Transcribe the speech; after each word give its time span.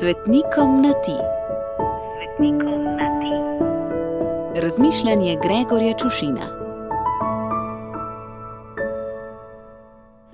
Svetnikom 0.00 0.82
na 0.82 0.92
ti. 0.92 1.16
Svetnikom 2.16 2.84
na 2.84 3.08
ti. 3.20 3.32
Razmišljanje 4.60 5.36
Gregorja 5.42 5.94
Čušina. 5.98 6.46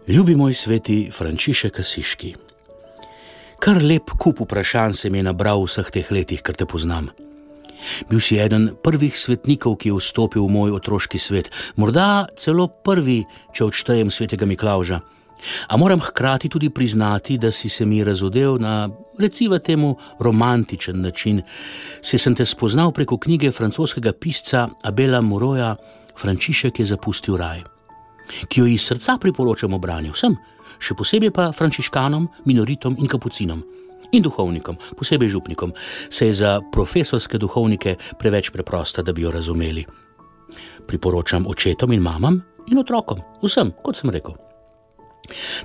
Ljubi 0.08 0.34
moj 0.34 0.54
sveti 0.54 1.10
Frančišek 1.14 1.72
Kasiški. 1.72 2.34
Kar 3.58 3.82
lep 3.82 4.10
kup 4.18 4.40
vprašanj 4.40 4.92
se 4.92 5.10
mi 5.10 5.18
je 5.18 5.28
nabral 5.30 5.62
v 5.62 5.70
vseh 5.70 5.90
teh 5.90 6.10
letih, 6.10 6.42
kar 6.42 6.58
te 6.58 6.66
poznam. 6.66 7.12
Bil 8.10 8.20
si 8.20 8.40
eden 8.42 8.72
prvih 8.82 9.18
svetnikov, 9.18 9.76
ki 9.78 9.88
je 9.88 10.00
vstopil 10.00 10.42
v 10.42 10.50
moj 10.50 10.74
otroški 10.80 11.18
svet, 11.18 11.50
morda 11.76 12.26
celo 12.34 12.66
prvi, 12.66 13.22
če 13.54 13.70
odštejem 13.70 14.10
svetega 14.10 14.46
Miklauža. 14.46 15.04
A 15.66 15.76
moram 15.76 16.00
hkrati 16.00 16.48
tudi 16.48 16.70
priznati, 16.70 17.38
da 17.38 17.52
si 17.52 17.68
se 17.68 17.86
mi 17.86 18.04
razodel 18.04 18.56
na, 18.60 18.88
recimo, 19.18 19.58
temu 19.58 19.96
romantičen 20.18 21.00
način. 21.00 21.42
Se 22.02 22.18
sem 22.18 22.34
te 22.34 22.44
spoznal 22.44 22.92
preko 22.92 23.18
knjige 23.18 23.50
francoskega 23.50 24.12
pisca 24.12 24.68
Abela 24.82 25.20
Moroja, 25.20 25.76
Frančišek 26.18 26.78
je 26.78 26.86
zapustil 26.86 27.36
raj, 27.36 27.62
ki 28.48 28.60
jo 28.60 28.66
iz 28.66 28.84
srca 28.86 29.16
priporočam 29.20 29.74
obranju 29.74 30.12
vsem, 30.12 30.36
še 30.78 30.96
posebej 30.98 31.32
pa 31.34 31.50
frančiškanom, 31.56 32.28
minoritom 32.44 32.96
in 32.98 33.08
kapucinom. 33.08 33.64
In 34.12 34.20
duhovnikom, 34.20 34.76
posebej 34.98 35.32
župnikom, 35.32 35.72
se 36.12 36.28
je 36.28 36.34
za 36.36 36.60
profesorske 36.72 37.40
duhovnike 37.40 37.96
preveč 38.20 38.52
preprosta, 38.52 39.02
da 39.02 39.12
bi 39.12 39.24
jo 39.24 39.32
razumeli. 39.32 39.86
Priporočam 40.86 41.48
očetom 41.48 41.96
in 41.96 42.04
mamam 42.04 42.42
in 42.68 42.78
otrokom, 42.78 43.24
vsem, 43.40 43.72
kot 43.82 43.96
sem 43.96 44.12
rekel. 44.12 44.36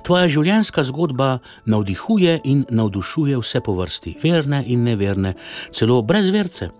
Tvoja 0.06 0.28
življenjska 0.30 0.84
zgodba 0.86 1.38
navdihuje 1.66 2.38
in 2.44 2.64
navdušuje 2.70 3.38
vse 3.40 3.62
po 3.64 3.74
vrsti, 3.78 4.16
verne 4.22 4.62
in 4.66 4.84
neverne, 4.86 5.34
celo 5.74 6.00
brez 6.02 6.30
verce, 6.34 6.70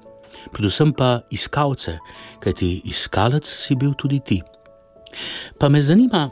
predvsem 0.55 0.93
pa 0.97 1.19
iskalce, 1.35 1.99
kajti 2.43 2.71
iskalec 2.89 3.49
si 3.49 3.75
bil 3.75 3.97
tudi 3.99 4.21
ti. 4.21 4.43
Pa 5.59 5.69
me 5.69 5.83
zanima, 5.83 6.29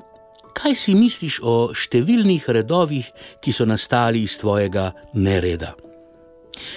kaj 0.56 0.76
si 0.78 0.94
misliš 0.94 1.40
o 1.42 1.56
številnih 1.74 2.46
redovih, 2.48 3.10
ki 3.42 3.52
so 3.52 3.66
nastali 3.68 4.22
iz 4.24 4.38
tvojega 4.40 4.92
nereda. 5.14 5.74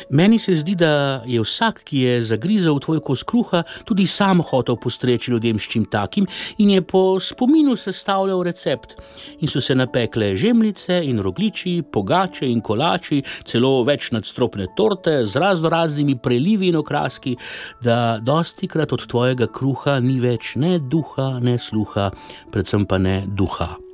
Meni 0.09 0.39
se 0.39 0.55
zdi, 0.55 0.75
da 0.75 1.23
je 1.25 1.41
vsak, 1.41 1.83
ki 1.83 2.03
je 2.05 2.21
zagrizel 2.23 2.75
v 2.75 2.83
tvoj 2.85 3.01
kos 3.05 3.23
kruha, 3.23 3.63
tudi 3.85 4.07
sam 4.07 4.41
hotel 4.45 4.77
postreči 4.81 5.31
ljudem 5.31 5.59
s 5.59 5.69
čim 5.69 5.85
takim 5.85 6.27
in 6.57 6.69
je 6.69 6.81
po 6.81 7.19
spominu 7.19 7.75
sestavljal 7.75 8.43
recept. 8.43 8.95
In 9.39 9.47
so 9.47 9.61
se 9.61 9.75
napekle 9.75 10.35
žemljice 10.35 11.01
in 11.05 11.19
rogliči, 11.19 11.81
pogače 11.91 12.49
in 12.49 12.61
kolači, 12.61 13.21
celo 13.45 13.83
več 13.83 14.11
nadstropne 14.15 14.69
torte 14.77 15.25
z 15.25 15.35
razno 15.35 15.69
raznimi 15.69 16.17
prelivi 16.17 16.69
in 16.69 16.79
okraski, 16.79 17.35
da 17.81 18.19
dosti 18.21 18.67
krat 18.67 18.93
od 18.93 19.07
tvojega 19.07 19.47
kruha 19.47 19.99
ni 19.99 20.19
več 20.19 20.55
ne 20.55 20.77
duha, 20.79 21.37
ne 21.41 21.57
sluha, 21.57 22.11
predvsem 22.51 22.85
pa 22.85 22.97
ne 22.97 23.23
duha. 23.27 23.88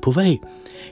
Povej, 0.00 0.38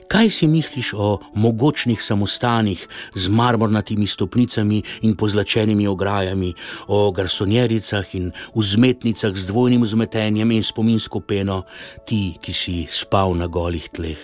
kaj 0.07 0.29
si 0.29 0.47
misliš 0.47 0.93
o 0.93 1.19
mogočnih 1.35 2.01
samostanih 2.01 2.87
z 3.15 3.27
marmornatimi 3.27 4.07
stopnicami 4.07 4.83
in 5.01 5.15
pozlačenimi 5.15 5.87
ograjami, 5.87 6.53
o 6.87 7.11
garsonjericah 7.11 8.15
in 8.15 8.31
vzmetnicah 8.55 9.33
z 9.33 9.45
dvojnim 9.45 9.83
vzmetenjem 9.83 10.51
in 10.51 10.63
spominsko 10.63 11.19
peno, 11.19 11.63
ti, 12.05 12.37
ki 12.41 12.53
si 12.53 12.85
spal 12.89 13.35
na 13.35 13.47
golih 13.47 13.89
tleh? 13.89 14.19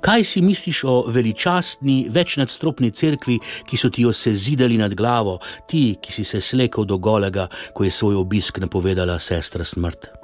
Kaj 0.00 0.24
si 0.24 0.40
misliš 0.44 0.84
o 0.84 1.04
veličastni 1.08 2.06
večnadstropni 2.12 2.90
cerkvi, 2.90 3.38
ki 3.64 3.76
so 3.76 3.88
ti 3.88 4.02
jo 4.02 4.12
sezidali 4.12 4.76
nad 4.76 4.94
glavo, 4.94 5.38
ti, 5.68 5.96
ki 6.00 6.12
si 6.12 6.24
se 6.24 6.40
slekel 6.40 6.84
do 6.84 6.98
golega, 6.98 7.48
ko 7.72 7.84
je 7.84 7.90
svoj 7.90 8.20
obisk 8.20 8.60
napovedala 8.60 9.18
sestra 9.18 9.64
smrt? 9.64 10.21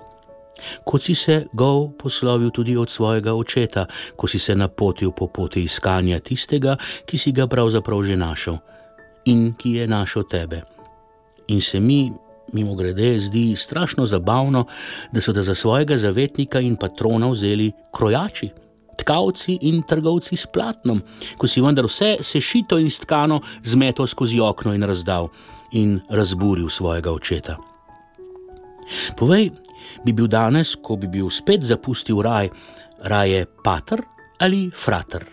Kot 0.84 1.02
si 1.02 1.14
se 1.14 1.46
gov 1.52 1.92
poslovil 1.98 2.50
tudi 2.50 2.76
od 2.76 2.90
svojega 2.90 3.34
očeta, 3.34 3.86
ko 4.16 4.28
si 4.28 4.38
se 4.38 4.56
napotil 4.56 5.10
po 5.10 5.26
poti 5.26 5.62
iskanja 5.62 6.20
tistega, 6.20 6.76
ki 7.06 7.18
si 7.18 7.32
ga 7.32 7.46
pravzaprav 7.46 8.02
že 8.04 8.16
našel 8.16 8.58
in 9.24 9.54
ki 9.54 9.82
je 9.82 9.86
našel 9.86 10.24
tebe. 10.24 10.62
In 11.48 11.60
se 11.60 11.80
mi, 11.80 12.12
mimo 12.52 12.74
grede, 12.74 13.20
zdi 13.20 13.56
strašno 13.56 14.06
zabavno, 14.06 14.66
da 15.12 15.20
so 15.20 15.32
te 15.32 15.42
za 15.42 15.54
svojega 15.54 15.98
zavetnika 15.98 16.60
in 16.60 16.76
patrona 16.76 17.28
vzeli 17.28 17.72
krojači. 17.92 18.50
Tkavci 18.98 19.58
in 19.62 19.82
trgovci 19.86 20.36
s 20.36 20.46
platnom, 20.46 21.02
ko 21.38 21.46
si 21.46 21.62
vendar 21.62 21.86
vse 21.86 22.16
sešito 22.20 22.78
in 22.78 22.90
stkano 22.90 23.40
zmetel 23.62 24.06
skozi 24.06 24.40
okno 24.40 24.74
in 24.74 24.82
razdal 24.82 25.28
in 25.72 26.00
razburil 26.10 26.68
svojega 26.68 27.12
očeta. 27.12 27.56
Povej, 29.16 29.52
bi 30.04 30.12
bil 30.12 30.28
danes, 30.28 30.76
ko 30.82 30.96
bi 30.96 31.08
bil 31.10 31.30
spet 31.30 31.62
zapustil 31.62 32.22
raj, 32.22 32.50
raje 33.04 33.46
pater 33.64 34.02
ali 34.40 34.68
frater? 34.74 35.24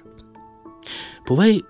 Povej, 1.25 1.61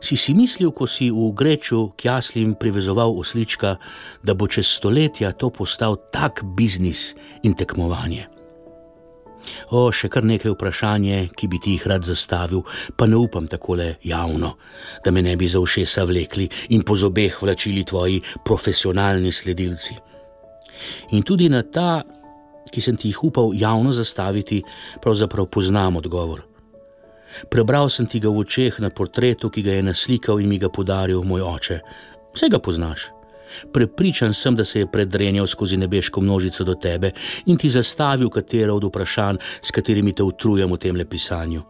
si 0.00 0.16
si 0.16 0.34
mislil, 0.34 0.70
ko 0.70 0.86
si 0.86 1.10
v 1.10 1.32
greču 1.34 1.94
k 1.96 2.10
jaslim 2.10 2.54
privezoval 2.54 3.14
oslička, 3.18 3.76
da 4.22 4.34
bo 4.34 4.46
čez 4.46 4.66
stoletja 4.66 5.32
to 5.32 5.50
postal 5.50 5.96
tak 6.10 6.42
biznis 6.42 7.14
in 7.42 7.54
tekmovanje? 7.54 8.36
O, 9.70 9.90
še 9.94 10.10
kar 10.10 10.26
nekaj 10.26 10.52
vprašanje, 10.54 11.30
ki 11.34 11.46
bi 11.50 11.58
ti 11.62 11.76
jih 11.76 11.86
rad 11.86 12.06
zastavil, 12.06 12.64
pa 12.98 13.06
ne 13.06 13.18
upam 13.18 13.46
tako 13.46 13.78
javno, 14.02 14.56
da 15.04 15.10
me 15.10 15.22
ne 15.22 15.36
bi 15.36 15.48
za 15.48 15.60
ušesa 15.62 16.04
vlekli 16.04 16.48
in 16.74 16.82
po 16.82 16.96
zobeh 16.96 17.42
vlačili 17.42 17.84
tvoji 17.84 18.22
profesionalni 18.44 19.32
sledilci. 19.32 19.94
In 21.12 21.22
tudi 21.22 21.48
na 21.48 21.62
ta 21.62 22.02
ki 22.70 22.80
sem 22.80 22.96
ti 22.96 23.08
jih 23.08 23.24
upal 23.24 23.52
javno 23.54 23.92
zastaviti, 23.92 24.62
pravzaprav 25.02 25.46
poznam 25.46 25.96
odgovor. 25.96 26.44
Prebral 27.50 27.90
sem 27.90 28.06
ti 28.06 28.20
ga 28.20 28.30
v 28.32 28.44
očeh 28.44 28.80
na 28.80 28.90
portretu, 28.90 29.50
ki 29.50 29.62
ga 29.62 29.76
je 29.76 29.82
naslikal 29.82 30.40
in 30.40 30.48
mi 30.48 30.58
ga 30.58 30.68
podaril 30.72 31.22
moj 31.24 31.42
oče. 31.42 31.80
Vse 32.34 32.48
ga 32.48 32.58
poznaš. 32.58 33.10
Prepričan 33.72 34.34
sem, 34.34 34.56
da 34.56 34.64
se 34.64 34.80
je 34.80 34.90
predrenjal 34.90 35.46
skozi 35.46 35.76
nebeško 35.76 36.20
množico 36.20 36.64
do 36.64 36.74
tebe 36.74 37.12
in 37.46 37.56
ti 37.56 37.70
zastavil 37.70 38.30
katero 38.30 38.74
od 38.74 38.84
vprašanj, 38.84 39.36
s 39.62 39.70
katerimi 39.70 40.12
te 40.12 40.22
utrujam 40.22 40.72
v 40.72 40.78
tem 40.78 40.96
lepisanju. 40.96 41.62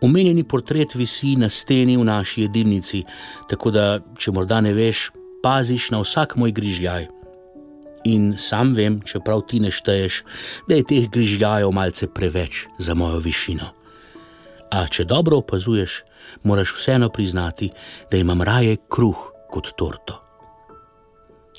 Omenjeni 0.00 0.44
portret 0.44 0.94
visi 0.94 1.36
na 1.36 1.48
steni 1.48 1.96
v 1.96 2.04
naši 2.04 2.42
jedilnici, 2.42 3.04
tako 3.48 3.70
da, 3.70 4.00
če 4.18 4.34
morda 4.34 4.60
ne 4.60 4.74
veš, 4.74 5.10
paziš 5.42 5.92
na 5.94 6.02
vsak 6.02 6.36
moj 6.36 6.52
grižljaj. 6.52 7.17
In 8.04 8.36
sam 8.38 8.74
vem, 8.74 9.00
čeprav 9.02 9.42
ti 9.48 9.60
ne 9.60 9.70
šteješ, 9.70 10.22
da 10.68 10.78
je 10.78 10.86
teh 10.86 11.08
grižljajev 11.10 11.72
malce 11.74 12.06
preveč 12.06 12.66
za 12.78 12.94
mojo 12.94 13.18
višino. 13.18 13.72
A 14.70 14.86
če 14.86 15.04
dobro 15.04 15.40
opazuješ, 15.42 16.02
moraš 16.42 16.74
vseeno 16.76 17.08
priznati, 17.08 17.70
da 18.10 18.20
imam 18.20 18.42
raje 18.42 18.76
kruh 18.88 19.32
kot 19.50 19.72
torto. 19.76 20.22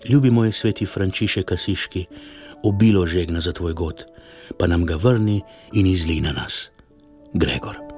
Ljubi 0.09 0.31
moj 0.31 0.51
sveti 0.51 0.85
Frančišek 0.85 1.45
Kasiški, 1.45 2.05
obilo 2.63 3.05
žegna 3.07 3.41
za 3.41 3.51
tvoj 3.51 3.73
god, 3.73 4.05
pa 4.57 4.67
nam 4.67 4.85
ga 4.85 4.95
vrni 4.95 5.41
in 5.73 5.85
izli 5.85 6.21
na 6.21 6.31
nas, 6.31 6.69
Gregor. 7.33 7.88